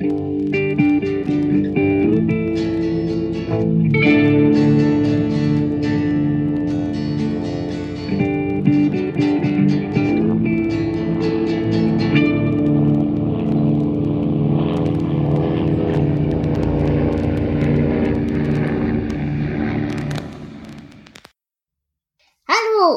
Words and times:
Hallo 0.00 0.06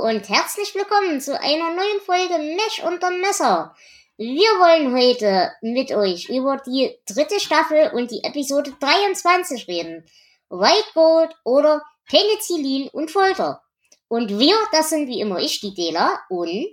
und 0.03 0.29
herzlich 0.29 0.75
willkommen 0.75 1.19
zu 1.19 1.39
einer 1.39 1.73
neuen 1.73 1.99
Folge 2.05 2.37
Mesh 2.37 2.83
unter 2.85 3.09
Messer. 3.09 3.75
Wir 4.23 4.51
wollen 4.59 4.95
heute 4.95 5.51
mit 5.61 5.91
euch 5.91 6.29
über 6.29 6.61
die 6.63 6.95
dritte 7.07 7.39
Staffel 7.39 7.89
und 7.95 8.11
die 8.11 8.23
Episode 8.23 8.71
23 8.79 9.67
reden. 9.67 10.05
White 10.47 10.89
Gold 10.93 11.35
oder 11.43 11.81
Penicillin 12.07 12.87
und 12.89 13.09
Folter. 13.09 13.63
Und 14.09 14.37
wir, 14.37 14.55
das 14.71 14.91
sind 14.91 15.07
wie 15.07 15.21
immer 15.21 15.39
ich, 15.39 15.59
die 15.59 15.73
Dela 15.73 16.19
und... 16.29 16.69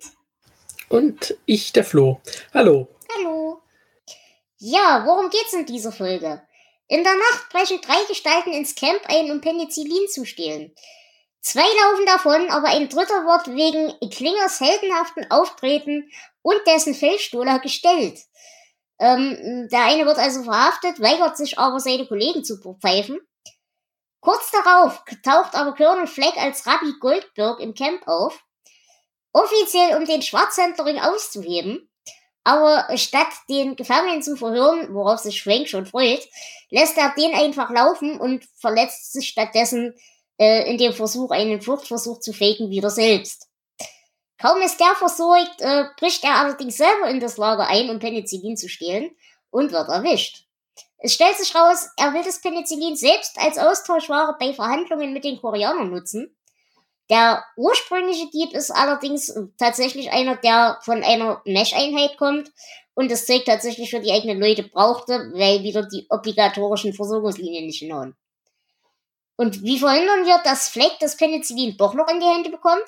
Und 0.91 1.39
ich, 1.47 1.73
der 1.73 1.85
Flo. 1.85 2.21
Hallo. 2.53 2.87
Hallo. 3.17 3.63
Ja, 4.59 5.05
worum 5.07 5.31
geht's 5.31 5.55
in 5.55 5.65
dieser 5.65 5.91
Folge? 5.91 6.43
In 6.87 7.03
der 7.03 7.15
Nacht 7.15 7.49
brechen 7.51 7.81
drei 7.81 8.05
Gestalten 8.09 8.53
ins 8.53 8.75
Camp 8.75 9.01
ein, 9.07 9.31
um 9.31 9.41
Penicillin 9.41 10.07
zu 10.09 10.27
stehlen. 10.27 10.75
Zwei 11.41 11.61
laufen 11.63 12.07
davon, 12.07 12.51
aber 12.51 12.69
ein 12.69 12.89
dritter 12.89 13.25
wird 13.25 13.49
wegen 13.55 14.11
Klingers 14.11 14.61
heldenhaften 14.61 15.31
Auftreten 15.31 16.11
und 16.43 16.59
dessen 16.67 16.95
Feldstohler 16.95 17.61
gestellt. 17.61 18.19
Ähm, 18.99 19.69
der 19.71 19.85
eine 19.85 20.07
wird 20.07 20.19
also 20.19 20.43
verhaftet, 20.43 21.01
weigert 21.01 21.37
sich 21.37 21.59
aber 21.59 21.79
seine 21.79 22.07
Kollegen 22.07 22.45
zu 22.45 22.59
pfeifen. 22.81 23.21
Kurz 24.21 24.51
darauf 24.51 25.05
taucht 25.23 25.55
aber 25.55 25.75
Colonel 25.75 26.09
Fleck 26.09 26.37
als 26.37 26.67
Rabbi 26.67 26.95
Goldberg 26.99 27.61
im 27.61 27.75
Camp 27.75 28.07
auf, 28.09 28.43
offiziell 29.33 29.97
um 29.97 30.05
den 30.05 30.23
Schwarzhändlerring 30.23 30.99
auszuheben. 30.99 31.89
Aber 32.43 32.97
statt 32.97 33.29
den 33.49 33.77
Gefangenen 33.77 34.23
zu 34.23 34.35
verhören, 34.37 34.93
worauf 34.95 35.21
sich 35.21 35.43
Frank 35.43 35.69
schon 35.69 35.87
freut, 35.87 36.27
lässt 36.71 36.97
er 36.97 37.15
den 37.15 37.35
einfach 37.35 37.71
laufen 37.71 38.19
und 38.19 38.45
verletzt 38.59 39.13
sich 39.13 39.29
stattdessen 39.29 39.95
äh, 40.39 40.71
in 40.71 40.79
dem 40.79 40.93
Versuch, 40.93 41.31
einen 41.31 41.61
Fluchtversuch 41.61 42.21
zu 42.21 42.33
faken, 42.33 42.71
wieder 42.71 42.91
selbst. 42.91 43.49
Kaum 44.41 44.61
ist 44.63 44.79
der 44.79 44.95
versorgt, 44.95 45.61
äh, 45.61 45.85
bricht 45.99 46.23
er 46.23 46.37
allerdings 46.37 46.77
selber 46.77 47.11
in 47.11 47.21
das 47.21 47.37
Lager 47.37 47.67
ein, 47.67 47.91
um 47.91 47.99
Penicillin 47.99 48.57
zu 48.57 48.69
stehlen 48.69 49.11
und 49.51 49.73
wird 49.73 49.89
erwischt. 49.89 50.45
Es 50.99 51.15
stellt 51.15 51.37
sich 51.37 51.55
raus, 51.55 51.89
er 51.97 52.13
will 52.15 52.23
das 52.25 52.41
Penicillin 52.41 52.97
selbst 52.97 53.39
als 53.39 53.59
Austauschware 53.59 54.37
bei 54.39 54.53
Verhandlungen 54.53 55.13
mit 55.13 55.25
den 55.25 55.41
Koreanern 55.41 55.91
nutzen. 55.91 56.37
Der 57.11 57.45
ursprüngliche 57.57 58.29
Dieb 58.31 58.53
ist 58.53 58.71
allerdings 58.71 59.33
tatsächlich 59.59 60.11
einer, 60.11 60.37
der 60.37 60.79
von 60.83 61.03
einer 61.03 61.41
Mesh-Einheit 61.45 62.19
kommt 62.19 62.53
und 62.95 63.11
das 63.11 63.27
Zeug 63.27 63.45
tatsächlich 63.45 63.91
für 63.91 64.01
die 64.01 64.13
eigenen 64.13 64.41
Leute 64.41 64.65
brauchte, 64.65 65.31
weil 65.35 65.63
wieder 65.63 65.85
die 65.85 66.07
obligatorischen 66.11 66.93
Versorgungslinien 66.93 67.67
nicht 67.67 67.79
hinhauen. 67.79 68.15
Und 69.39 69.63
wie 69.63 69.79
verhindern 69.79 70.27
wir, 70.27 70.39
dass 70.43 70.69
Fleck 70.69 70.99
das 70.99 71.17
Penicillin 71.17 71.77
doch 71.77 71.95
noch 71.95 72.09
in 72.09 72.19
die 72.19 72.27
Hände 72.27 72.51
bekommt? 72.51 72.83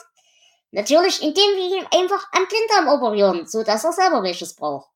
Natürlich, 0.73 1.23
indem 1.23 1.45
wir 1.57 1.79
ihn 1.79 1.87
einfach 1.93 2.27
am 2.33 2.47
Blinddarm 2.49 2.89
operieren, 2.89 3.47
so 3.47 3.63
dass 3.63 3.85
er 3.85 3.93
selber 3.93 4.25
welches 4.25 4.55
braucht. 4.55 4.91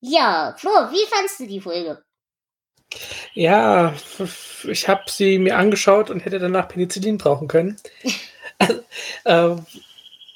Ja, 0.00 0.54
Flo, 0.56 0.70
wie 0.70 1.06
fandst 1.10 1.40
du 1.40 1.46
die 1.46 1.60
Folge? 1.60 2.02
Ja, 3.34 3.94
ich 4.64 4.88
habe 4.88 5.04
sie 5.08 5.38
mir 5.38 5.58
angeschaut 5.58 6.08
und 6.08 6.20
hätte 6.20 6.38
danach 6.38 6.68
Penicillin 6.68 7.18
brauchen 7.18 7.46
können. 7.46 7.78
äh, 9.24 9.56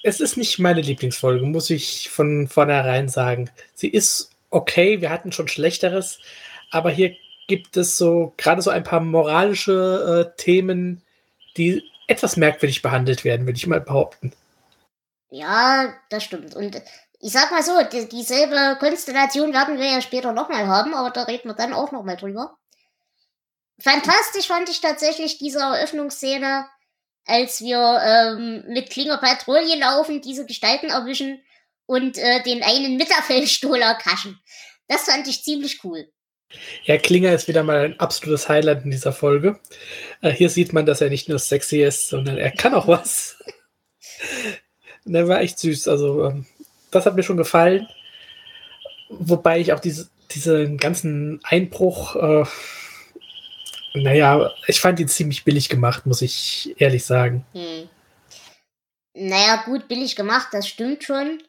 es 0.03 0.21
ist 0.21 0.37
nicht 0.37 0.59
meine 0.59 0.83
Lieblingsfolge, 0.83 1.47
muss 1.47 1.71
ich 1.71 2.11
von 2.11 2.47
vornherein 2.47 3.09
sagen. 3.09 3.51
Sie 3.73 3.89
ist 3.89 4.33
okay, 4.51 5.01
wir 5.01 5.09
hatten 5.09 5.33
schon 5.33 5.49
schlechteres, 5.49 6.19
aber 6.71 6.91
hier 6.91 7.17
gibt 7.47 7.77
es 7.77 7.99
so 7.99 8.33
gerade 8.37 8.63
so 8.63 8.71
ein 8.71 8.85
paar 8.85 9.01
moralische 9.01 10.33
äh, 10.35 10.37
Themen, 10.37 11.03
die 11.57 11.83
etwas 12.07 12.37
merkwürdig 12.37 12.83
behandelt 12.83 13.25
werden, 13.25 13.47
würde 13.47 13.57
ich 13.57 13.67
mal 13.67 13.81
behaupten. 13.81 14.33
Ja, 15.31 15.95
das 16.11 16.25
stimmt. 16.25 16.55
Und 16.55 16.81
ich 17.21 17.33
sag 17.33 17.51
mal 17.51 17.63
so, 17.63 17.73
die, 17.91 18.09
dieselbe 18.09 18.77
Konstellation 18.79 19.53
werden 19.53 19.79
wir 19.79 19.87
ja 19.87 20.01
später 20.01 20.33
nochmal 20.33 20.67
haben, 20.67 20.95
aber 20.95 21.11
da 21.11 21.23
reden 21.25 21.49
wir 21.49 21.55
dann 21.55 21.73
auch 21.73 21.91
nochmal 21.91 22.17
drüber. 22.17 22.57
Fantastisch 23.81 24.47
fand 24.47 24.69
ich 24.69 24.81
tatsächlich 24.81 25.39
diese 25.39 25.59
Eröffnungsszene, 25.59 26.67
als 27.27 27.61
wir 27.61 28.01
ähm, 28.05 28.65
mit 28.69 28.91
Klinger 28.91 29.19
Patrouille 29.19 29.77
laufen, 29.79 30.21
diese 30.21 30.47
Gestalten 30.47 30.91
erwischen 30.91 31.43
und 31.87 32.19
äh, 32.19 32.43
den 32.43 32.63
einen 32.63 32.97
Mitterfeldstohler 32.97 33.95
kaschen. 33.95 34.39
Das 34.89 35.03
fand 35.05 35.27
ich 35.27 35.43
ziemlich 35.43 35.83
cool. 35.83 36.09
Ja, 36.85 36.99
Klinger 36.99 37.33
ist 37.33 37.49
wieder 37.49 37.63
mal 37.63 37.85
ein 37.85 38.01
absolutes 38.01 38.49
Highlight 38.49 38.85
in 38.85 38.91
dieser 38.91 39.13
Folge. 39.13 39.59
Äh, 40.21 40.31
hier 40.31 40.51
sieht 40.51 40.73
man, 40.73 40.87
dass 40.87 41.01
er 41.01 41.11
nicht 41.11 41.29
nur 41.29 41.39
sexy 41.39 41.83
ist, 41.83 42.09
sondern 42.09 42.39
er 42.39 42.51
kann 42.51 42.75
auch 42.75 42.89
was. 42.89 43.43
der 45.05 45.29
war 45.29 45.41
echt 45.41 45.59
süß. 45.59 45.89
Also, 45.89 46.27
ähm, 46.27 46.47
das 46.91 47.07
hat 47.07 47.17
mir 47.17 47.23
schon 47.23 47.37
gefallen. 47.37 47.89
Wobei 49.09 49.61
ich 49.61 49.73
auch 49.73 49.81
diese, 49.81 50.09
diesen 50.31 50.79
ganzen 50.79 51.41
Einbruch, 51.45 52.17
äh, 52.17 52.45
naja, 53.95 54.53
ich 54.67 54.81
fand 54.81 54.99
ihn 55.01 55.09
ziemlich 55.09 55.45
billig 55.45 55.69
gemacht, 55.69 56.07
muss 56.07 56.23
ich 56.23 56.75
ehrlich 56.79 57.05
sagen. 57.05 57.47
Hm. 57.53 57.89
Naja, 59.15 59.63
gut, 59.65 59.87
billig 59.87 60.17
gemacht, 60.17 60.49
das 60.53 60.67
stimmt 60.69 61.05
schon. 61.05 61.41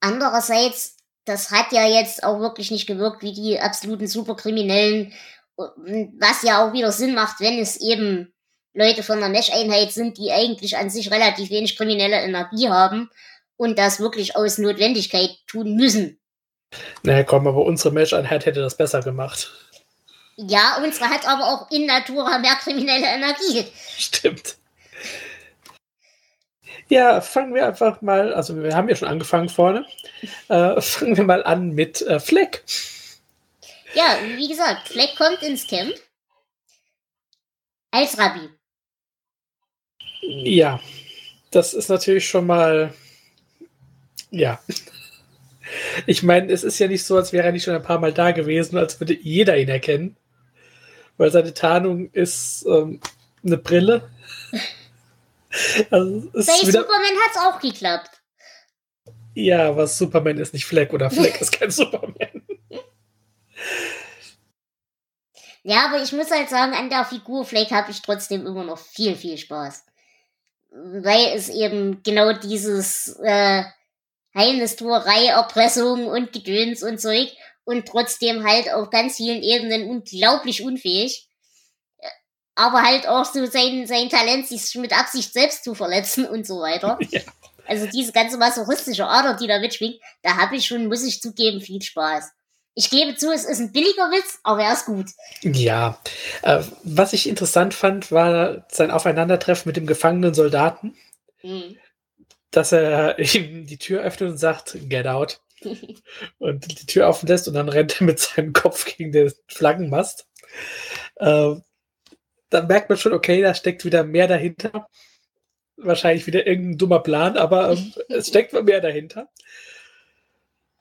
Andererseits 0.00 0.96
das 1.24 1.50
hat 1.50 1.72
ja 1.72 1.86
jetzt 1.86 2.22
auch 2.22 2.40
wirklich 2.40 2.70
nicht 2.70 2.86
gewirkt 2.86 3.22
wie 3.22 3.32
die 3.32 3.58
absoluten 3.58 4.06
Superkriminellen, 4.06 5.12
was 5.56 6.42
ja 6.42 6.64
auch 6.64 6.72
wieder 6.72 6.92
Sinn 6.92 7.14
macht, 7.14 7.40
wenn 7.40 7.58
es 7.58 7.80
eben 7.80 8.32
Leute 8.74 9.02
von 9.02 9.20
der 9.20 9.28
Mesh-Einheit 9.28 9.92
sind, 9.92 10.18
die 10.18 10.32
eigentlich 10.32 10.76
an 10.76 10.90
sich 10.90 11.10
relativ 11.10 11.50
wenig 11.50 11.76
kriminelle 11.76 12.20
Energie 12.20 12.68
haben 12.68 13.08
und 13.56 13.78
das 13.78 14.00
wirklich 14.00 14.36
aus 14.36 14.58
Notwendigkeit 14.58 15.30
tun 15.46 15.76
müssen. 15.76 16.18
Naja, 17.04 17.22
komm, 17.22 17.46
aber 17.46 17.64
unsere 17.64 17.94
Mesh-Einheit 17.94 18.46
hätte 18.46 18.60
das 18.60 18.76
besser 18.76 19.00
gemacht. 19.00 19.52
Ja, 20.36 20.78
unsere 20.82 21.08
hat 21.08 21.26
aber 21.26 21.44
auch 21.44 21.70
in 21.70 21.86
Natura 21.86 22.38
mehr 22.38 22.56
kriminelle 22.56 23.06
Energie. 23.06 23.64
Stimmt. 23.96 24.56
Ja, 26.88 27.20
fangen 27.20 27.54
wir 27.54 27.66
einfach 27.66 28.02
mal, 28.02 28.34
also 28.34 28.62
wir 28.62 28.74
haben 28.76 28.88
ja 28.88 28.96
schon 28.96 29.08
angefangen 29.08 29.48
vorne. 29.48 29.86
Äh, 30.48 30.80
fangen 30.80 31.16
wir 31.16 31.24
mal 31.24 31.42
an 31.44 31.70
mit 31.70 32.02
äh, 32.02 32.20
Fleck. 32.20 32.64
Ja, 33.94 34.18
wie 34.36 34.48
gesagt, 34.48 34.88
Fleck 34.88 35.16
kommt 35.16 35.42
ins 35.42 35.66
Camp 35.66 35.94
als 37.90 38.18
Rabbi. 38.18 38.48
Ja, 40.20 40.80
das 41.50 41.74
ist 41.74 41.88
natürlich 41.88 42.28
schon 42.28 42.46
mal, 42.46 42.92
ja. 44.30 44.60
Ich 46.06 46.22
meine, 46.22 46.52
es 46.52 46.64
ist 46.64 46.78
ja 46.78 46.88
nicht 46.88 47.04
so, 47.04 47.16
als 47.16 47.32
wäre 47.32 47.46
er 47.46 47.52
nicht 47.52 47.64
schon 47.64 47.74
ein 47.74 47.82
paar 47.82 48.00
Mal 48.00 48.12
da 48.12 48.32
gewesen, 48.32 48.76
als 48.76 49.00
würde 49.00 49.14
jeder 49.14 49.56
ihn 49.56 49.68
erkennen. 49.68 50.16
Weil 51.16 51.30
seine 51.30 51.54
Tarnung 51.54 52.10
ist 52.12 52.66
ähm, 52.66 53.00
eine 53.44 53.58
Brille. 53.58 54.10
Also, 55.90 56.30
Bei 56.32 56.42
Superman 56.42 57.16
hat 57.24 57.30
es 57.30 57.40
auch 57.40 57.60
geklappt. 57.60 58.10
Ja, 59.34 59.68
aber 59.68 59.86
Superman 59.86 60.38
ist 60.38 60.52
nicht 60.52 60.64
Fleck 60.64 60.92
oder 60.92 61.10
Fleck 61.10 61.40
ist 61.40 61.52
kein 61.52 61.70
Superman. 61.70 62.14
Ja, 65.66 65.86
aber 65.86 66.02
ich 66.02 66.12
muss 66.12 66.30
halt 66.30 66.50
sagen, 66.50 66.74
an 66.74 66.90
der 66.90 67.06
Figur 67.06 67.46
Fleck 67.46 67.70
habe 67.70 67.90
ich 67.90 68.02
trotzdem 68.02 68.46
immer 68.46 68.64
noch 68.64 68.78
viel, 68.78 69.16
viel 69.16 69.38
Spaß. 69.38 69.86
Weil 70.70 71.32
es 71.34 71.48
eben 71.48 72.02
genau 72.02 72.34
dieses 72.34 73.18
äh, 73.22 73.64
Heimnistuerei, 74.34 75.28
Erpressung 75.28 76.06
und 76.06 76.34
Gedöns 76.34 76.82
und 76.82 77.00
Zeug 77.00 77.32
und 77.64 77.86
trotzdem 77.86 78.44
halt 78.46 78.70
auf 78.74 78.90
ganz 78.90 79.16
vielen 79.16 79.42
Ebenen 79.42 79.88
unglaublich 79.88 80.62
unfähig 80.62 81.30
aber 82.54 82.82
halt 82.82 83.08
auch 83.08 83.24
so 83.24 83.46
sein, 83.46 83.86
sein 83.86 84.08
Talent, 84.08 84.46
sich 84.46 84.74
mit 84.76 84.92
Absicht 84.92 85.32
selbst 85.32 85.64
zu 85.64 85.74
verletzen 85.74 86.26
und 86.26 86.46
so 86.46 86.60
weiter. 86.60 86.98
Ja. 87.10 87.20
Also 87.66 87.86
diese 87.86 88.12
ganze 88.12 88.36
masochistische 88.36 89.06
Ader, 89.06 89.38
die 89.38 89.46
da 89.46 89.58
mitschwingt, 89.58 89.98
da 90.20 90.36
habe 90.36 90.56
ich 90.56 90.66
schon, 90.66 90.86
muss 90.86 91.02
ich 91.02 91.22
zugeben, 91.22 91.62
viel 91.62 91.80
Spaß. 91.80 92.30
Ich 92.74 92.90
gebe 92.90 93.14
zu, 93.14 93.32
es 93.32 93.44
ist 93.44 93.60
ein 93.60 93.72
billiger 93.72 94.10
Witz, 94.10 94.40
aber 94.42 94.64
er 94.64 94.72
ist 94.72 94.84
gut. 94.84 95.06
Ja, 95.42 95.98
äh, 96.42 96.62
was 96.82 97.14
ich 97.14 97.28
interessant 97.28 97.72
fand, 97.72 98.12
war 98.12 98.66
sein 98.70 98.90
Aufeinandertreffen 98.90 99.68
mit 99.68 99.76
dem 99.76 99.86
gefangenen 99.86 100.34
Soldaten. 100.34 100.94
Mhm. 101.42 101.78
Dass 102.50 102.72
er 102.72 103.18
ihm 103.18 103.66
die 103.66 103.78
Tür 103.78 104.02
öffnet 104.02 104.30
und 104.30 104.38
sagt, 104.38 104.76
get 104.88 105.06
out. 105.06 105.40
und 106.38 106.80
die 106.80 106.86
Tür 106.86 107.08
offen 107.08 107.28
lässt 107.28 107.48
und 107.48 107.54
dann 107.54 107.68
rennt 107.68 108.00
er 108.00 108.04
mit 108.04 108.18
seinem 108.18 108.52
Kopf 108.52 108.84
gegen 108.84 109.12
den 109.12 109.32
Flaggenmast. 109.46 110.26
Äh, 111.16 111.54
dann 112.54 112.66
merkt 112.66 112.88
man 112.88 112.98
schon, 112.98 113.12
okay, 113.12 113.42
da 113.42 113.54
steckt 113.54 113.84
wieder 113.84 114.04
mehr 114.04 114.28
dahinter. 114.28 114.88
Wahrscheinlich 115.76 116.26
wieder 116.26 116.46
irgendein 116.46 116.78
dummer 116.78 117.00
Plan, 117.00 117.36
aber 117.36 117.72
ähm, 117.72 117.92
es 118.08 118.28
steckt 118.28 118.52
mehr 118.52 118.80
dahinter. 118.80 119.28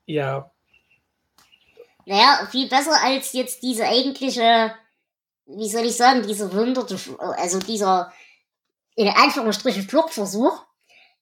Ja. 0.06 0.52
Naja, 2.06 2.48
viel 2.52 2.70
besser 2.70 3.02
als 3.02 3.34
jetzt 3.34 3.64
diese 3.64 3.86
eigentliche, 3.86 4.76
wie 5.46 5.70
soll 5.70 5.86
ich 5.86 5.96
sagen, 5.96 6.28
diese 6.28 6.54
wunderte, 6.54 6.98
also 7.20 7.60
dieser 7.60 8.14
in 8.96 9.08
Anführungsstrichen 9.08 9.84
Fluchtversuch, 9.84 10.64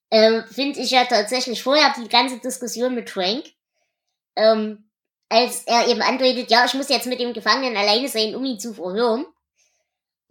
ähm, 0.09 0.43
finde 0.51 0.81
ich 0.81 0.91
ja 0.91 1.05
tatsächlich 1.05 1.63
vorher 1.63 1.93
die 1.97 2.09
ganze 2.09 2.39
Diskussion 2.39 2.95
mit 2.95 3.09
Frank, 3.09 3.45
ähm, 4.35 4.89
als 5.29 5.63
er 5.63 5.87
eben 5.87 6.01
andeutet, 6.01 6.51
ja, 6.51 6.65
ich 6.65 6.73
muss 6.73 6.89
jetzt 6.89 7.07
mit 7.07 7.21
dem 7.21 7.31
Gefangenen 7.31 7.77
alleine 7.77 8.09
sein, 8.09 8.35
um 8.35 8.43
ihn 8.43 8.59
zu 8.59 8.73
verhören. 8.73 9.25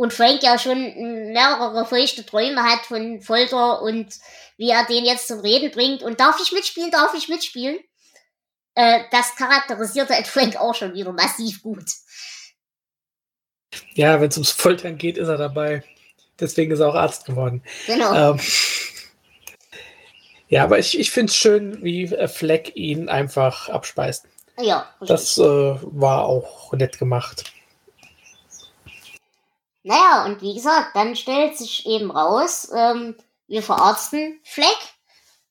Und 0.00 0.14
Frank 0.14 0.42
ja 0.42 0.58
schon 0.58 1.30
mehrere 1.30 1.84
feuchte 1.84 2.24
Träume 2.24 2.62
hat 2.62 2.86
von 2.86 3.20
Folter 3.20 3.82
und 3.82 4.06
wie 4.56 4.70
er 4.70 4.86
den 4.86 5.04
jetzt 5.04 5.28
zum 5.28 5.40
Reden 5.40 5.70
bringt. 5.70 6.02
Und 6.02 6.20
darf 6.20 6.40
ich 6.42 6.52
mitspielen, 6.52 6.90
darf 6.90 7.12
ich 7.12 7.28
mitspielen? 7.28 7.78
Äh, 8.74 9.00
das 9.10 9.36
charakterisiert 9.36 10.08
halt 10.08 10.26
Frank 10.26 10.56
auch 10.56 10.74
schon 10.74 10.94
wieder 10.94 11.12
massiv 11.12 11.62
gut. 11.62 11.84
Ja, 13.92 14.18
wenn 14.22 14.30
es 14.30 14.38
ums 14.38 14.52
Foltern 14.52 14.96
geht, 14.96 15.18
ist 15.18 15.28
er 15.28 15.36
dabei. 15.36 15.84
Deswegen 16.38 16.72
ist 16.72 16.80
er 16.80 16.88
auch 16.88 16.94
Arzt 16.94 17.26
geworden. 17.26 17.62
Genau. 17.86 18.30
Ähm, 18.32 18.40
ja, 20.48 20.64
aber 20.64 20.78
ich, 20.78 20.98
ich 20.98 21.10
finde 21.10 21.28
es 21.28 21.36
schön, 21.36 21.84
wie 21.84 22.06
Fleck 22.26 22.74
ihn 22.74 23.10
einfach 23.10 23.68
abspeist. 23.68 24.24
Ja. 24.58 24.88
Richtig. 24.98 25.08
Das 25.08 25.36
äh, 25.36 25.42
war 25.42 26.24
auch 26.24 26.72
nett 26.72 26.98
gemacht. 26.98 27.52
Naja, 29.82 30.24
und 30.26 30.42
wie 30.42 30.54
gesagt, 30.54 30.94
dann 30.94 31.16
stellt 31.16 31.56
sich 31.56 31.86
eben 31.86 32.10
raus, 32.10 32.70
ähm, 32.74 33.16
wir 33.46 33.62
verarzten 33.62 34.40
Fleck. 34.44 34.66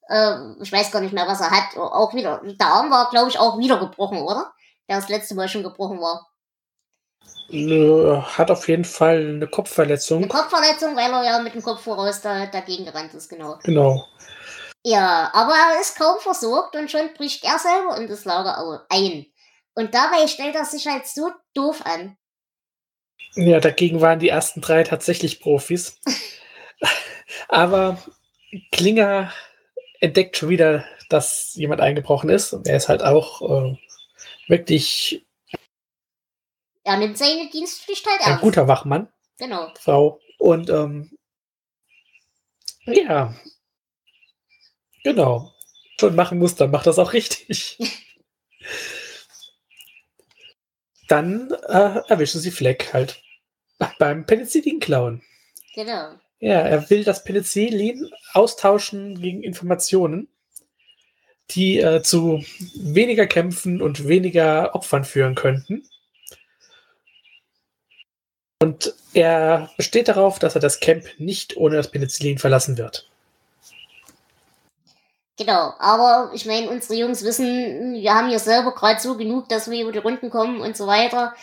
Äh, 0.08 0.36
ich 0.62 0.72
weiß 0.72 0.92
gar 0.92 1.02
nicht 1.02 1.14
mehr, 1.14 1.28
was 1.28 1.42
er 1.42 1.52
hat. 1.52 1.76
Auch 1.78 2.14
wieder, 2.14 2.42
der 2.44 2.68
Arm 2.68 2.92
war, 2.92 3.10
glaube 3.10 3.30
ich, 3.30 3.40
auch 3.40 3.58
wieder 3.58 3.80
gebrochen, 3.80 4.20
oder? 4.20 4.54
Der 4.88 4.98
das 4.98 5.10
letzte 5.10 5.36
Mal 5.36 5.50
schon 5.50 5.64
gebrochen 5.64 6.00
war. 6.00 6.28
Hat 8.38 8.52
auf 8.52 8.68
jeden 8.68 8.86
Fall 8.86 9.18
eine 9.36 9.48
Kopfverletzung. 9.48 10.20
Eine 10.20 10.28
Kopfverletzung, 10.28 10.96
weil 10.96 11.12
er 11.12 11.24
ja 11.24 11.40
mit 11.40 11.56
dem 11.56 11.64
Kopf 11.64 11.82
voraus 11.82 12.22
da, 12.22 12.46
dagegen 12.46 12.86
gerannt 12.86 13.14
ist, 13.14 13.30
genau. 13.30 13.58
Genau. 13.64 14.06
Ja, 14.84 15.32
aber 15.34 15.54
er 15.54 15.82
ist 15.82 15.98
kaum 15.98 16.20
versorgt 16.20 16.76
und 16.76 16.90
schon 16.90 17.14
bricht 17.16 17.44
er 17.44 17.60
selber 17.60 17.98
in 17.98 18.08
das 18.08 18.26
Lager 18.26 18.86
ein. 18.90 19.26
Und 19.74 19.94
dabei 19.94 20.28
stellt 20.28 20.56
er 20.56 20.66
sich 20.66 20.88
halt 20.88 21.08
so 21.08 21.32
doof 21.54 21.82
an. 21.86 22.18
Ja, 23.36 23.60
dagegen 23.60 24.02
waren 24.02 24.20
die 24.20 24.30
ersten 24.30 24.62
drei 24.62 24.84
tatsächlich 24.84 25.40
Profis. 25.40 26.00
aber 27.48 28.02
Klinger 28.72 29.32
entdeckt 30.00 30.38
schon 30.38 30.50
wieder, 30.50 30.86
dass 31.10 31.54
jemand 31.56 31.82
eingebrochen 31.82 32.30
ist. 32.30 32.54
Und 32.54 32.68
er 32.68 32.78
ist 32.78 32.90
halt 32.90 33.04
auch 33.04 33.42
äh, 33.42 33.78
wirklich 34.48 35.26
er 36.90 36.98
nimmt 36.98 37.20
seine 37.20 37.48
Dienstpflicht 37.50 38.04
halt 38.08 38.22
Ein 38.26 38.40
guter 38.40 38.68
Wachmann. 38.68 39.10
Genau. 39.38 39.72
Frau. 39.80 40.20
Und 40.40 40.72
ähm, 40.72 41.12
ja, 42.86 43.36
genau. 45.04 45.54
Schon 46.00 46.16
machen 46.16 46.40
muss, 46.40 46.56
dann 46.56 46.72
macht 46.72 46.88
das 46.88 46.98
auch 46.98 47.14
richtig. 47.14 47.78
dann 51.10 51.52
äh, 51.68 52.00
erwischen 52.08 52.40
sie 52.40 52.52
Fleck 52.52 52.94
halt 52.94 53.22
beim 53.98 54.26
Penicillin-Klauen. 54.26 55.22
Genau. 55.76 56.14
Ja, 56.40 56.62
er 56.62 56.90
will 56.90 57.04
das 57.04 57.24
Penicillin 57.24 58.10
austauschen 58.34 59.20
gegen 59.22 59.44
Informationen, 59.44 60.30
die 61.52 61.80
äh, 61.80 62.02
zu 62.02 62.44
weniger 62.76 63.28
Kämpfen 63.28 63.82
und 63.82 64.08
weniger 64.08 64.74
Opfern 64.76 65.04
führen 65.04 65.36
könnten. 65.36 65.84
Und 68.62 68.94
er 69.14 69.70
besteht 69.78 70.10
darauf, 70.10 70.38
dass 70.40 70.56
er 70.56 70.62
das 70.62 70.80
Camp 70.80 71.06
nicht 71.18 71.58
ohne 71.58 71.78
das 71.78 71.92
Penicillin 71.92 72.38
verlassen 72.38 72.78
wird. 72.78 73.10
Genau, 75.40 75.74
aber 75.80 76.32
ich 76.34 76.46
meine, 76.46 76.70
unsere 76.70 76.96
Jungs 76.96 77.24
wissen, 77.24 77.94
wir 77.94 78.14
haben 78.14 78.28
hier 78.28 78.40
selber 78.40 78.76
gerade 78.76 79.00
so 79.00 79.16
genug, 79.16 79.48
dass 79.48 79.72
wir 79.72 79.82
über 79.82 79.94
die 79.94 80.00
Runden 80.00 80.30
kommen 80.30 80.60
und 80.60 80.76
so 80.76 80.86
weiter. 80.86 81.34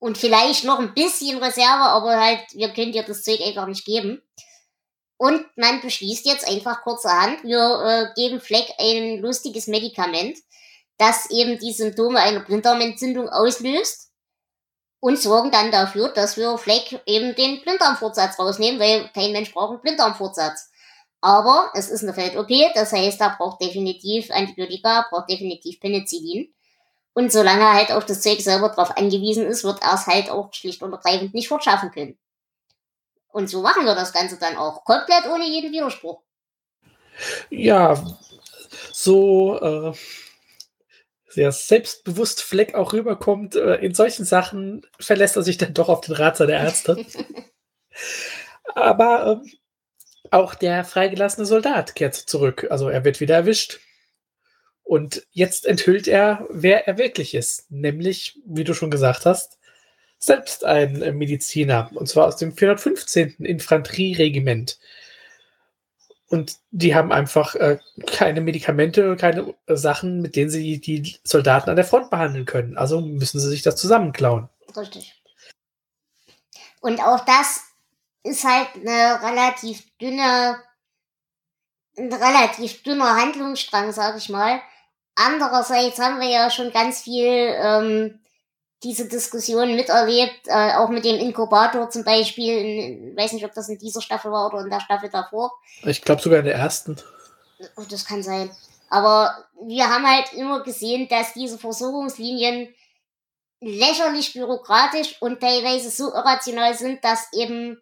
Und 0.00 0.18
vielleicht 0.18 0.64
noch 0.64 0.80
ein 0.80 0.92
bisschen 0.92 1.38
Reserve, 1.38 1.84
aber 1.84 2.20
halt, 2.20 2.40
wir 2.52 2.70
können 2.70 2.90
dir 2.90 3.04
das 3.04 3.22
Zeug 3.22 3.40
einfach 3.40 3.68
nicht 3.68 3.84
geben. 3.84 4.20
Und 5.18 5.46
man 5.56 5.80
beschließt 5.80 6.26
jetzt 6.26 6.48
einfach 6.48 6.82
kurzerhand, 6.82 7.44
wir 7.44 8.10
äh, 8.10 8.20
geben 8.20 8.40
Fleck 8.40 8.66
ein 8.78 9.20
lustiges 9.20 9.68
Medikament, 9.68 10.36
das 10.98 11.30
eben 11.30 11.56
die 11.60 11.72
Symptome 11.72 12.18
einer 12.18 12.40
Blinddarmentzündung 12.40 13.28
auslöst 13.28 14.10
und 14.98 15.20
sorgen 15.20 15.52
dann 15.52 15.70
dafür, 15.70 16.08
dass 16.08 16.36
wir 16.36 16.58
Fleck 16.58 17.00
eben 17.06 17.36
den 17.36 17.62
Blinddarmfortsatz 17.62 18.36
rausnehmen, 18.36 18.80
weil 18.80 19.08
kein 19.14 19.30
Mensch 19.30 19.54
braucht 19.54 19.70
einen 19.70 19.80
Blinddarmfortsatz. 19.80 20.70
Aber 21.24 21.70
es 21.72 21.88
ist 21.88 22.02
eine 22.02 22.12
Feld-OP, 22.12 22.50
das 22.74 22.92
heißt, 22.92 23.18
da 23.18 23.30
braucht 23.30 23.62
definitiv 23.62 24.30
Antibiotika, 24.30 25.06
braucht 25.08 25.30
definitiv 25.30 25.80
Penicillin. 25.80 26.52
Und 27.14 27.32
solange 27.32 27.62
er 27.62 27.72
halt 27.72 27.92
auf 27.92 28.04
das 28.04 28.20
Zeug 28.20 28.42
selber 28.42 28.68
drauf 28.68 28.94
angewiesen 28.94 29.46
ist, 29.46 29.64
wird 29.64 29.82
er 29.82 29.94
es 29.94 30.06
halt 30.06 30.28
auch 30.28 30.52
schlicht 30.52 30.82
und 30.82 30.92
ergreifend 30.92 31.32
nicht 31.32 31.48
fortschaffen 31.48 31.92
können. 31.92 32.18
Und 33.28 33.48
so 33.48 33.62
machen 33.62 33.86
wir 33.86 33.94
das 33.94 34.12
Ganze 34.12 34.38
dann 34.38 34.58
auch. 34.58 34.84
Komplett 34.84 35.24
ohne 35.24 35.48
jeden 35.48 35.72
Widerspruch. 35.72 36.20
Ja, 37.48 38.04
so 38.92 39.58
äh, 39.62 39.94
sehr 41.26 41.52
selbstbewusst 41.52 42.42
Fleck 42.42 42.74
auch 42.74 42.92
rüberkommt, 42.92 43.56
äh, 43.56 43.76
in 43.76 43.94
solchen 43.94 44.26
Sachen 44.26 44.86
verlässt 45.00 45.36
er 45.36 45.42
sich 45.42 45.56
dann 45.56 45.72
doch 45.72 45.88
auf 45.88 46.02
den 46.02 46.16
Rat 46.16 46.36
seiner 46.36 46.52
Ärzte. 46.52 47.02
Aber 48.74 49.40
ähm, 49.42 49.50
auch 50.34 50.54
der 50.54 50.84
freigelassene 50.84 51.46
Soldat 51.46 51.94
kehrt 51.94 52.14
zurück. 52.14 52.66
Also 52.70 52.88
er 52.88 53.04
wird 53.04 53.20
wieder 53.20 53.36
erwischt. 53.36 53.80
Und 54.82 55.26
jetzt 55.30 55.64
enthüllt 55.64 56.08
er, 56.08 56.46
wer 56.50 56.86
er 56.86 56.98
wirklich 56.98 57.34
ist. 57.34 57.70
Nämlich, 57.70 58.38
wie 58.44 58.64
du 58.64 58.74
schon 58.74 58.90
gesagt 58.90 59.24
hast, 59.24 59.58
selbst 60.18 60.64
ein 60.64 61.16
Mediziner. 61.16 61.90
Und 61.94 62.08
zwar 62.08 62.26
aus 62.26 62.36
dem 62.36 62.54
415. 62.54 63.36
Infanterieregiment. 63.38 64.78
Und 66.26 66.56
die 66.70 66.94
haben 66.94 67.12
einfach 67.12 67.54
äh, 67.54 67.78
keine 68.06 68.40
Medikamente, 68.40 69.14
keine 69.16 69.54
äh, 69.66 69.76
Sachen, 69.76 70.20
mit 70.20 70.34
denen 70.34 70.50
sie 70.50 70.80
die 70.80 71.16
Soldaten 71.22 71.70
an 71.70 71.76
der 71.76 71.84
Front 71.84 72.10
behandeln 72.10 72.44
können. 72.44 72.76
Also 72.76 73.00
müssen 73.00 73.38
sie 73.38 73.48
sich 73.48 73.62
das 73.62 73.76
zusammenklauen. 73.76 74.48
Richtig. 74.76 75.14
Und 76.80 77.00
auch 77.00 77.24
das 77.24 77.60
ist 78.24 78.44
halt 78.44 78.68
eine 78.74 79.22
relativ 79.22 79.84
dünne, 79.98 80.56
ein 81.96 82.12
relativ 82.12 82.82
dünner 82.82 83.16
Handlungsstrang, 83.16 83.92
sag 83.92 84.16
ich 84.16 84.28
mal. 84.28 84.60
Andererseits 85.14 85.98
haben 86.00 86.20
wir 86.20 86.28
ja 86.28 86.50
schon 86.50 86.72
ganz 86.72 87.02
viel 87.02 87.54
ähm, 87.56 88.20
diese 88.82 89.06
Diskussion 89.06 89.76
miterlebt, 89.76 90.46
äh, 90.46 90.72
auch 90.74 90.88
mit 90.88 91.04
dem 91.04 91.16
Inkubator 91.16 91.88
zum 91.90 92.02
Beispiel. 92.02 92.58
In, 92.58 93.16
weiß 93.16 93.32
nicht, 93.32 93.44
ob 93.44 93.54
das 93.54 93.68
in 93.68 93.78
dieser 93.78 94.02
Staffel 94.02 94.32
war 94.32 94.46
oder 94.46 94.64
in 94.64 94.70
der 94.70 94.80
Staffel 94.80 95.10
davor. 95.10 95.52
Ich 95.82 96.02
glaube 96.02 96.20
sogar 96.20 96.40
in 96.40 96.46
der 96.46 96.56
ersten. 96.56 96.96
Oh, 97.76 97.84
das 97.88 98.04
kann 98.04 98.22
sein. 98.22 98.50
Aber 98.88 99.44
wir 99.62 99.88
haben 99.88 100.06
halt 100.06 100.32
immer 100.32 100.62
gesehen, 100.62 101.08
dass 101.08 101.34
diese 101.34 101.58
Versorgungslinien 101.58 102.74
lächerlich 103.60 104.32
bürokratisch 104.34 105.16
und 105.20 105.40
teilweise 105.40 105.90
so 105.90 106.12
irrational 106.12 106.74
sind, 106.74 107.02
dass 107.04 107.32
eben 107.32 107.80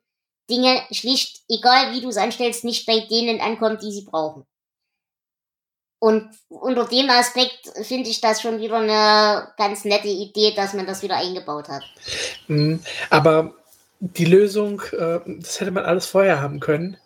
Dinge 0.50 0.82
schlicht, 0.90 1.42
egal 1.49 1.92
wie 1.92 2.00
du 2.00 2.08
es 2.08 2.16
anstellst, 2.16 2.64
nicht 2.64 2.87
bei 2.87 3.00
denen 3.11 3.40
ankommt, 3.40 3.82
die 3.82 3.92
sie 3.92 4.04
brauchen. 4.04 4.44
Und 5.99 6.30
unter 6.49 6.87
dem 6.87 7.08
Aspekt 7.11 7.70
finde 7.82 8.11
ich 8.11 8.20
das 8.20 8.42
schon 8.42 8.58
wieder 8.61 8.78
eine 8.78 9.52
ganz 9.56 9.84
nette 9.84 10.08
Idee, 10.08 10.52
dass 10.52 10.75
man 10.75 10.84
das 10.84 11.02
wieder 11.02 11.16
eingebaut 11.16 11.68
hat. 11.68 11.84
Mhm. 12.49 12.80
Aber 13.08 13.54
die 14.00 14.25
Lösung, 14.25 14.82
äh, 14.99 15.20
das 15.26 15.61
hätte 15.61 15.70
man 15.70 15.84
alles 15.84 16.06
vorher 16.06 16.40
haben 16.40 16.58
können. 16.58 16.96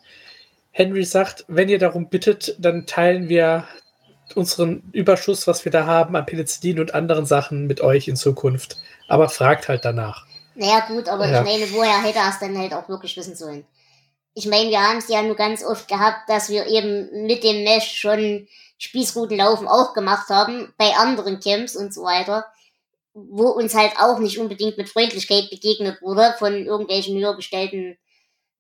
Henry 0.71 1.05
sagt, 1.05 1.45
wenn 1.47 1.69
ihr 1.69 1.79
darum 1.79 2.09
bittet, 2.09 2.57
dann 2.59 2.87
teilen 2.87 3.29
wir 3.29 3.67
unseren 4.35 4.83
Überschuss, 4.93 5.47
was 5.47 5.65
wir 5.67 5.73
da 5.73 5.85
haben, 5.85 6.17
an 6.17 6.27
Penicillin 6.27 6.81
und 6.81 6.95
anderen 6.95 7.27
Sachen 7.27 7.67
mit 7.67 7.83
euch 7.83 8.09
in 8.09 8.17
Zukunft. 8.17 8.79
Aber 9.09 9.29
fragt 9.29 9.69
halt 9.69 9.85
danach. 9.85 10.27
Naja, 10.57 10.87
gut, 10.89 11.09
aber 11.09 11.29
ja. 11.29 11.41
ich 11.41 11.47
meine, 11.47 11.73
woher 11.73 12.03
hätte 12.03 12.19
er 12.19 12.31
es 12.31 12.39
dann 12.39 12.57
halt 12.59 12.73
auch 12.75 12.89
wirklich 12.89 13.17
wissen 13.17 13.37
sollen? 13.37 13.67
ich 14.39 14.47
meine, 14.47 14.69
wir 14.69 14.83
haben 14.83 14.99
es 14.99 15.09
ja 15.09 15.23
nur 15.23 15.35
ganz 15.35 15.65
oft 15.65 15.89
gehabt, 15.89 16.29
dass 16.29 16.51
wir 16.51 16.67
eben 16.67 17.27
mit 17.27 17.43
dem 17.43 17.65
Mesh 17.65 17.99
schon 17.99 18.47
Spießrutenlaufen 18.77 19.67
auch 19.67 19.95
gemacht 19.95 20.29
haben, 20.29 20.75
bei 20.77 20.95
anderen 20.95 21.41
Camps 21.41 21.75
und 21.75 21.95
so 21.95 22.03
weiter, 22.03 22.45
wo 23.15 23.49
uns 23.49 23.75
halt 23.75 23.99
auch 23.99 24.19
nicht 24.19 24.39
unbedingt 24.39 24.77
mit 24.77 24.91
Freundlichkeit 24.91 25.49
begegnet 25.49 26.03
wurde 26.03 26.35
von 26.39 26.67
irgendwelchen 26.67 27.17
höher 27.17 27.35
gestellten 27.35 27.97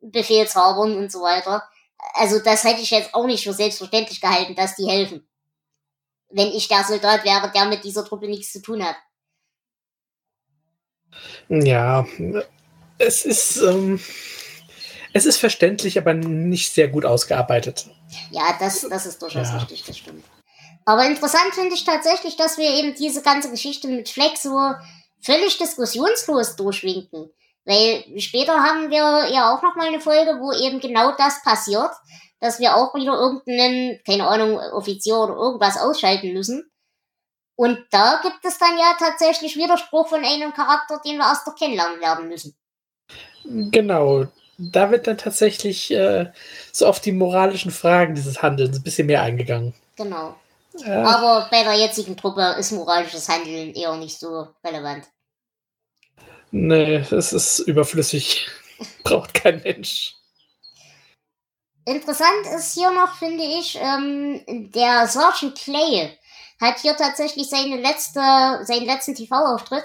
Befehlshabern 0.00 0.97
und 0.97 1.12
so 1.12 1.21
weiter. 1.21 1.62
Also 2.15 2.38
das 2.38 2.65
hätte 2.65 2.81
ich 2.81 2.91
jetzt 2.91 3.15
auch 3.15 3.26
nicht 3.26 3.45
für 3.45 3.53
selbstverständlich 3.53 4.23
gehalten, 4.23 4.55
dass 4.55 4.76
die 4.76 4.88
helfen. 4.88 5.29
Wenn 6.31 6.49
ich 6.49 6.69
der 6.69 6.85
Soldat 6.85 7.23
wäre, 7.26 7.53
der 7.53 7.67
mit 7.67 7.85
dieser 7.85 8.05
Truppe 8.07 8.29
nichts 8.29 8.50
zu 8.50 8.62
tun 8.62 8.83
hat. 8.83 8.97
Ja, 11.49 12.06
es 12.99 13.25
ist, 13.25 13.56
ähm, 13.58 14.00
es 15.12 15.26
ist 15.26 15.38
verständlich, 15.38 15.99
aber 15.99 16.14
nicht 16.14 16.73
sehr 16.73 16.88
gut 16.88 17.04
ausgearbeitet. 17.04 17.87
Ja, 18.30 18.56
das, 18.58 18.87
das 18.88 19.06
ist 19.06 19.23
durchaus 19.23 19.49
ja. 19.49 19.56
richtig, 19.56 19.85
das 19.85 19.99
stimmt. 19.99 20.25
Aber 20.85 21.04
interessant 21.04 21.52
finde 21.54 21.75
ich 21.75 21.85
tatsächlich, 21.85 22.37
dass 22.37 22.58
wir 22.58 22.70
eben 22.70 22.94
diese 22.94 23.23
ganze 23.23 23.50
Geschichte 23.50 23.88
mit 23.88 24.08
Flex 24.08 24.42
so 24.42 24.56
völlig 25.20 25.58
diskussionslos 25.58 26.56
durchwinken. 26.56 27.30
Weil 27.64 28.04
später 28.20 28.62
haben 28.62 28.90
wir 28.90 29.28
ja 29.32 29.52
auch 29.52 29.62
noch 29.62 29.75
mal 29.75 29.88
eine 29.88 30.00
Folge, 30.00 30.38
wo 30.40 30.52
eben 30.52 30.78
genau 30.78 31.12
das 31.16 31.42
passiert, 31.42 31.90
dass 32.38 32.61
wir 32.61 32.76
auch 32.76 32.94
wieder 32.94 33.14
irgendeinen, 33.14 34.00
keine 34.06 34.28
Ahnung, 34.28 34.58
Offizier 34.58 35.16
oder 35.16 35.35
irgendwas 35.35 35.76
ausschalten 35.76 36.32
müssen. 36.32 36.70
Und 37.56 37.78
da 37.90 38.20
gibt 38.22 38.44
es 38.44 38.58
dann 38.58 38.76
ja 38.78 38.94
tatsächlich 38.98 39.56
Widerspruch 39.56 40.08
von 40.08 40.22
einem 40.25 40.52
Charakter, 40.52 41.00
den 41.04 41.16
wir 41.16 41.25
erst 41.25 41.46
noch 41.46 41.56
kennenlernen 41.56 42.00
werden 42.00 42.28
müssen. 42.28 42.54
Genau. 43.44 44.26
Da 44.58 44.90
wird 44.90 45.06
dann 45.06 45.18
tatsächlich 45.18 45.90
äh, 45.90 46.32
so 46.72 46.86
auf 46.86 47.00
die 47.00 47.12
moralischen 47.12 47.70
Fragen 47.70 48.14
dieses 48.14 48.42
Handelns 48.42 48.76
ein 48.76 48.82
bisschen 48.82 49.06
mehr 49.06 49.22
eingegangen. 49.22 49.75
Genau. 49.96 50.36
Ja. 50.78 51.04
Aber 51.04 51.48
bei 51.50 51.62
der 51.62 51.75
jetzigen 51.75 52.16
Truppe 52.16 52.56
ist 52.58 52.72
moralisches 52.72 53.28
Handeln 53.28 53.75
eher 53.75 53.96
nicht 53.96 54.18
so 54.18 54.48
relevant. 54.64 55.06
Nee, 56.50 56.96
es 57.10 57.32
ist 57.32 57.60
überflüssig. 57.60 58.48
Braucht 59.02 59.32
kein 59.32 59.62
Mensch. 59.62 60.14
Interessant 61.86 62.46
ist 62.54 62.75
hier 62.75 62.90
noch, 62.90 63.14
finde 63.16 63.44
ich, 63.44 63.78
ähm, 63.80 64.42
der 64.72 65.06
Sergeant 65.06 65.56
Clay 65.56 66.18
hat 66.60 66.78
hier 66.78 66.96
tatsächlich 66.96 67.48
seine 67.48 67.76
letzte, 67.76 68.20
seinen 68.64 68.86
letzten 68.86 69.14
TV-Auftritt, 69.14 69.84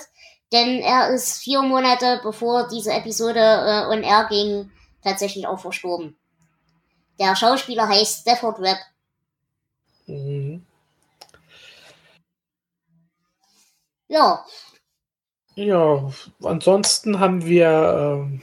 denn 0.52 0.80
er 0.80 1.10
ist 1.10 1.40
vier 1.40 1.62
Monate 1.62 2.20
bevor 2.24 2.68
diese 2.68 2.92
Episode 2.94 3.40
äh, 3.40 3.86
on 3.94 4.04
air 4.04 4.28
ging, 4.30 4.72
tatsächlich 5.04 5.48
auch 5.48 5.60
verstorben. 5.60 6.18
Der 7.20 7.36
Schauspieler 7.36 7.88
heißt 7.88 8.22
Stafford 8.22 8.62
Webb. 8.62 8.80
Mhm. 10.08 10.66
Ja. 14.08 14.46
Ja, 15.56 16.12
ansonsten 16.44 17.20
haben 17.20 17.46
wir 17.46 18.30
äh, 18.30 18.40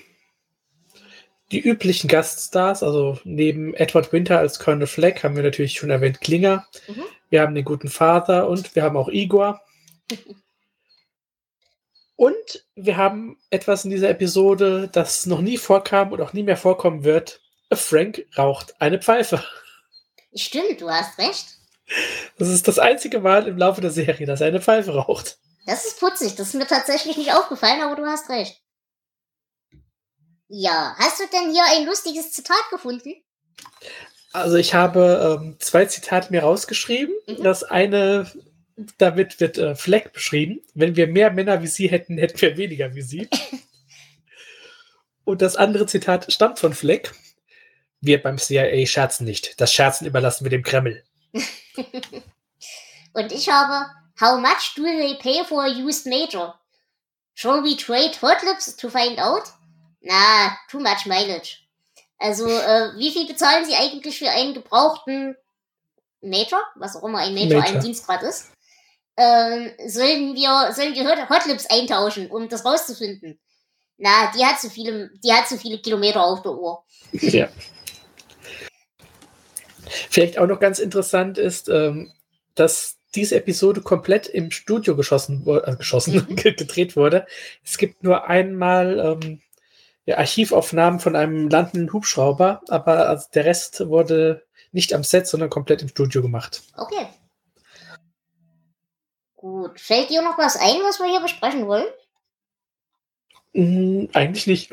die 1.51 1.61
üblichen 1.61 2.09
Gaststars, 2.09 2.83
also 2.83 3.19
neben 3.25 3.75
Edward 3.75 4.13
Winter 4.13 4.39
als 4.39 4.59
Colonel 4.59 4.87
Fleck 4.87 5.25
haben 5.25 5.37
wir 5.37 5.43
natürlich 5.43 5.75
schon 5.75 5.91
erwähnt 5.91 6.21
Klinger. 6.21 6.67
Mhm. 6.87 7.05
Wir 7.31 7.43
haben 7.43 7.55
den 7.55 7.65
guten 7.65 7.89
Vater 7.89 8.49
und 8.49 8.75
wir 8.75 8.83
haben 8.83 8.97
auch 8.97 9.09
Igor. 9.09 9.61
und 12.17 12.67
wir 12.75 12.97
haben 12.97 13.39
etwas 13.51 13.85
in 13.85 13.91
dieser 13.91 14.11
Episode, 14.11 14.89
das 14.91 15.27
noch 15.27 15.41
nie 15.41 15.59
vorkam 15.59 16.13
und 16.13 16.21
auch 16.21 16.33
nie 16.33 16.43
mehr 16.43 16.57
vorkommen 16.57 17.05
wird. 17.05 17.41
Frank 17.73 18.27
raucht 18.37 18.81
eine 18.81 19.01
Pfeife. 19.01 19.45
Stimmt, 20.35 20.81
du 20.81 20.91
hast 20.91 21.19
recht. 21.19 21.47
Das 22.39 22.49
ist 22.49 22.69
das 22.69 22.79
einzige 22.79 23.21
Mal 23.21 23.47
im 23.47 23.59
Laufe 23.59 23.81
der 23.81 23.91
Serie, 23.91 24.27
dass 24.27 24.41
er 24.41 24.49
eine 24.49 24.61
Pfeife 24.61 24.95
raucht. 24.95 25.39
Das 25.67 25.85
ist 25.85 26.01
putzig, 26.01 26.35
das 26.35 26.49
ist 26.49 26.55
mir 26.55 26.67
tatsächlich 26.67 27.17
nicht 27.17 27.35
aufgefallen, 27.35 27.83
aber 27.83 27.97
du 27.97 28.07
hast 28.07 28.31
recht. 28.31 28.63
Ja, 30.49 30.95
hast 30.99 31.21
du 31.21 31.25
denn 31.27 31.53
hier 31.53 31.65
ein 31.73 31.85
lustiges 31.85 32.33
Zitat 32.33 32.71
gefunden? 32.71 33.15
Also 34.39 34.57
ich 34.57 34.75
habe 34.75 35.39
ähm, 35.41 35.57
zwei 35.59 35.85
Zitate 35.87 36.31
mir 36.31 36.43
rausgeschrieben. 36.43 37.15
Mhm. 37.27 37.43
Das 37.43 37.65
eine, 37.65 38.31
damit 38.99 39.41
wird 39.41 39.59
äh, 39.59 39.75
Fleck 39.75 40.13
beschrieben. 40.13 40.61
Wenn 40.75 40.97
wir 40.97 41.07
mehr 41.07 41.31
Männer 41.31 41.63
wie 41.63 41.67
sie 41.67 41.89
hätten, 41.89 42.19
hätten 42.19 42.41
wir 42.41 42.57
weniger 42.57 42.95
wie 42.95 43.03
sie. 43.03 43.29
Und 45.25 45.43
das 45.43 45.57
andere 45.57 45.87
Zitat 45.87 46.33
stammt 46.33 46.59
von 46.59 46.73
Fleck. 46.73 47.15
Wir 48.01 48.23
beim 48.23 48.39
CIA 48.39 48.87
scherzen 48.87 49.25
nicht. 49.25 49.61
Das 49.61 49.73
Scherzen 49.73 50.07
überlassen 50.07 50.45
wir 50.45 50.51
dem 50.51 50.63
Kreml. 50.63 51.03
Und 53.13 53.33
ich 53.33 53.49
habe, 53.51 53.91
how 54.21 54.41
much 54.41 54.75
do 54.77 54.85
they 54.85 55.17
pay 55.21 55.45
for 55.45 55.65
a 55.65 55.69
used 55.69 56.07
major? 56.07 56.55
Shall 57.35 57.63
we 57.63 57.77
trade 57.77 58.17
hot 58.23 58.43
lips 58.43 58.75
to 58.77 58.89
find 58.89 59.19
out? 59.19 59.45
Na, 60.01 60.57
too 60.71 60.81
much 60.81 61.07
mileage. 61.07 61.68
Also, 62.19 62.49
äh, 62.49 62.97
wie 62.97 63.11
viel 63.11 63.27
bezahlen 63.27 63.65
Sie 63.65 63.75
eigentlich 63.75 64.19
für 64.19 64.31
einen 64.31 64.55
gebrauchten 64.55 65.37
Major? 66.21 66.61
Was 66.77 66.97
auch 66.97 67.05
immer 67.05 67.19
ein 67.19 67.35
Major, 67.35 67.61
Major. 67.61 67.77
ein 67.77 67.81
Dienstgrad 67.81 68.23
ist. 68.23 68.51
Ähm, 69.17 69.73
sollen 69.87 70.35
wir, 70.35 70.73
sollen 70.73 70.95
wir 70.95 71.29
Hotlips 71.29 71.67
eintauschen, 71.67 72.31
um 72.31 72.49
das 72.49 72.65
rauszufinden? 72.65 73.39
Na, 73.97 74.33
die 74.37 74.45
hat 74.45 74.61
zu 74.61 74.71
viele, 74.71 75.11
die 75.25 75.33
hat 75.33 75.49
zu 75.49 75.59
viele 75.59 75.79
Kilometer 75.79 76.23
auf 76.25 76.43
der 76.43 76.53
Uhr. 76.53 76.85
Ja. 77.13 77.49
Vielleicht 80.11 80.39
auch 80.39 80.47
noch 80.47 80.61
ganz 80.61 80.79
interessant 80.79 81.39
ist, 81.39 81.69
ähm, 81.69 82.13
dass 82.55 82.97
diese 83.15 83.37
Episode 83.37 83.81
komplett 83.81 84.27
im 84.29 84.51
Studio 84.51 84.95
geschossen, 84.95 85.45
äh, 85.47 85.77
geschossen 85.77 86.27
mhm. 86.29 86.37
gedreht 86.37 86.95
wurde. 86.95 87.27
Es 87.65 87.79
gibt 87.79 88.05
nur 88.05 88.29
einmal 88.29 89.19
ähm, 89.23 89.41
ja, 90.09 90.17
Archivaufnahmen 90.17 91.01
von 91.01 91.15
einem 91.15 91.51
landenden 91.51 91.93
Hubschrauber, 91.93 92.63
aber 92.69 93.11
also 93.11 93.27
der 93.35 93.45
Rest 93.45 93.87
wurde 93.89 94.43
nicht 94.73 94.95
am 94.95 95.05
Set, 95.05 95.27
sondern 95.27 95.51
komplett 95.51 95.83
im 95.83 95.89
Studio 95.89 96.23
gemacht. 96.23 96.63
Okay. 96.79 97.09
Gut. 99.37 99.79
Fällt 99.79 100.09
dir 100.09 100.23
noch 100.23 100.39
was 100.39 100.57
ein, 100.57 100.77
was 100.83 100.99
wir 100.99 101.11
hier 101.11 101.21
besprechen 101.21 101.67
wollen? 101.67 101.85
Mm, 103.53 104.07
eigentlich 104.15 104.47
nicht. 104.47 104.71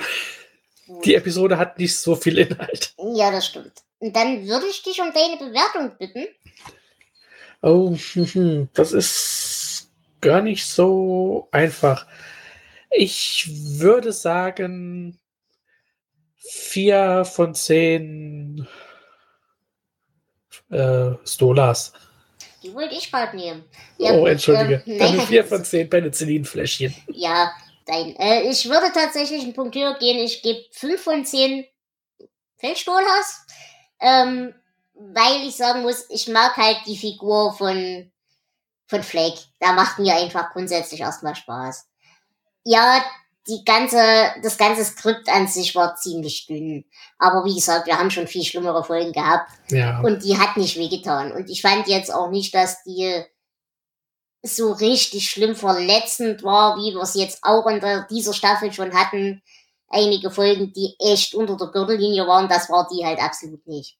Gut. 0.87 1.05
Die 1.05 1.15
Episode 1.15 1.57
hat 1.57 1.79
nicht 1.79 1.97
so 1.97 2.15
viel 2.15 2.37
Inhalt. 2.37 2.93
Ja, 2.97 3.29
das 3.29 3.47
stimmt. 3.47 3.83
Und 3.99 4.15
dann 4.15 4.47
würde 4.47 4.67
ich 4.67 4.83
dich 4.83 5.01
um 5.01 5.11
deine 5.11 5.35
Bewertung 5.35 5.97
bitten. 5.97 6.27
Oh, 7.61 7.97
das 8.73 8.93
ist 8.93 9.91
gar 10.21 10.41
nicht 10.41 10.65
so 10.65 11.49
einfach. 11.51 12.07
Ich 12.89 13.49
würde 13.51 14.13
sagen, 14.13 15.19
vier 16.49 17.25
von 17.25 17.53
zehn 17.53 18.67
äh, 20.69 21.11
Stolas. 21.25 21.93
Die 22.63 22.73
wollte 22.73 22.95
ich 22.95 23.11
gerade 23.11 23.35
nehmen. 23.35 23.63
Ja, 23.97 24.13
oh, 24.13 24.25
entschuldige. 24.25 24.83
Ähm, 24.85 24.99
Dann 24.99 25.21
vier 25.21 25.45
von 25.45 25.63
zehn 25.63 25.89
Penicillinfläschchen. 25.89 26.95
Ja, 27.07 27.51
dein. 27.85 28.15
Äh, 28.15 28.49
ich 28.49 28.67
würde 28.67 28.91
tatsächlich 28.93 29.43
einen 29.43 29.53
Punkt 29.53 29.75
höher 29.75 29.97
gehen. 29.99 30.17
Ich 30.17 30.41
gebe 30.41 30.63
fünf 30.71 31.01
von 31.01 31.25
zehn 31.25 31.65
Feldstolas. 32.57 33.45
Ähm, 33.99 34.53
weil 34.95 35.47
ich 35.47 35.55
sagen 35.55 35.81
muss, 35.81 36.05
ich 36.09 36.27
mag 36.27 36.55
halt 36.57 36.77
die 36.85 36.97
Figur 36.97 37.53
von, 37.53 38.11
von 38.87 39.03
Flake. 39.03 39.39
Da 39.59 39.73
macht 39.73 39.99
mir 39.99 40.15
einfach 40.15 40.51
grundsätzlich 40.51 41.01
erstmal 41.01 41.35
Spaß. 41.35 41.87
Ja, 42.63 43.03
die 43.47 43.63
ganze, 43.63 44.01
das 44.41 44.57
ganze 44.57 44.83
Skript 44.83 45.29
an 45.29 45.47
sich 45.47 45.75
war 45.75 45.95
ziemlich 45.95 46.47
dünn. 46.47 46.85
Aber 47.19 47.45
wie 47.45 47.53
gesagt, 47.53 47.85
wir 47.85 47.99
haben 47.99 48.09
schon 48.09 48.27
viel 48.27 48.43
schlimmere 48.43 48.83
Folgen 48.83 49.11
gehabt. 49.11 49.51
Ja. 49.69 50.01
Und 50.01 50.23
die 50.23 50.37
hat 50.37 50.57
nicht 50.57 50.77
wehgetan. 50.77 51.31
Und 51.31 51.49
ich 51.49 51.61
fand 51.61 51.87
jetzt 51.87 52.13
auch 52.13 52.29
nicht, 52.29 52.55
dass 52.55 52.83
die 52.83 53.23
so 54.41 54.71
richtig 54.71 55.29
schlimm 55.29 55.55
verletzend 55.55 56.43
war, 56.43 56.77
wie 56.77 56.93
wir 56.93 57.01
es 57.01 57.15
jetzt 57.15 57.43
auch 57.43 57.67
in 57.67 57.79
der, 57.79 58.07
dieser 58.09 58.33
Staffel 58.33 58.71
schon 58.73 58.93
hatten. 58.93 59.41
Einige 59.87 60.31
Folgen, 60.31 60.73
die 60.73 60.95
echt 60.99 61.35
unter 61.35 61.55
der 61.55 61.67
Gürtellinie 61.67 62.27
waren, 62.27 62.49
das 62.49 62.69
war 62.69 62.87
die 62.91 63.05
halt 63.05 63.19
absolut 63.19 63.65
nicht. 63.67 63.97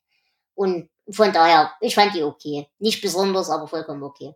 Und 0.56 0.90
von 1.10 1.32
daher, 1.32 1.72
ich 1.82 1.94
fand 1.94 2.16
die 2.16 2.24
okay. 2.24 2.68
Nicht 2.80 3.02
besonders, 3.02 3.50
aber 3.50 3.68
vollkommen 3.68 4.04
okay. 4.04 4.34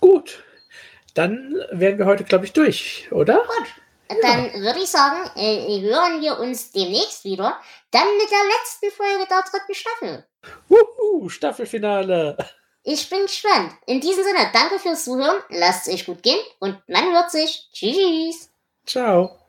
Gut, 0.00 0.42
dann 1.14 1.54
wären 1.70 1.98
wir 1.98 2.06
heute, 2.06 2.24
glaube 2.24 2.44
ich, 2.44 2.52
durch, 2.52 3.08
oder? 3.12 3.38
Gut. 3.38 3.68
Dann 4.22 4.46
ja. 4.46 4.60
würde 4.60 4.80
ich 4.80 4.88
sagen, 4.88 5.30
äh, 5.36 5.80
hören 5.80 6.20
wir 6.20 6.38
uns 6.40 6.72
demnächst 6.72 7.24
wieder. 7.24 7.60
Dann 7.92 8.16
mit 8.16 8.30
der 8.30 8.44
letzten 8.58 8.90
Folge 8.90 9.26
der 9.28 9.42
dritten 9.42 9.74
Staffel. 9.74 10.26
Wuhu, 10.68 11.28
Staffelfinale. 11.28 12.36
Ich 12.82 13.08
bin 13.08 13.22
gespannt. 13.22 13.72
In 13.86 14.00
diesem 14.00 14.24
Sinne, 14.24 14.50
danke 14.52 14.78
fürs 14.78 15.04
Zuhören. 15.04 15.42
Lasst 15.50 15.86
es 15.86 15.94
euch 15.94 16.06
gut 16.06 16.22
gehen 16.22 16.40
und 16.58 16.76
man 16.88 17.12
hört 17.12 17.30
sich. 17.30 17.68
Tschüss. 17.72 18.50
Ciao. 18.86 19.39